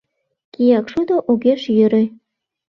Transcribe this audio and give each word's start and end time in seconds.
Киякшудо 0.53 1.15
огеш 1.31 1.61
йӧрӧ... 1.75 2.03